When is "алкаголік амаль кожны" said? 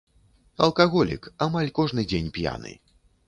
0.67-2.07